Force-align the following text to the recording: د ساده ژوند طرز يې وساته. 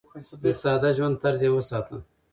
د 0.43 0.45
ساده 0.61 0.89
ژوند 0.97 1.15
طرز 1.23 1.41
يې 1.45 1.49
وساته. 1.53 1.97